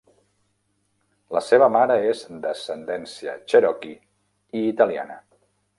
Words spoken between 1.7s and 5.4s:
mare és d'ascendència "cherokee" i italiana.